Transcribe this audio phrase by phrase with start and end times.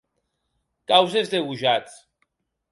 [0.93, 2.03] Causes de gojats.